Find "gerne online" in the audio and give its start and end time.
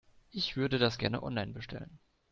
0.97-1.53